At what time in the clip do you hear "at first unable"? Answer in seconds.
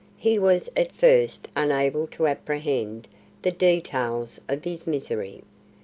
0.75-2.07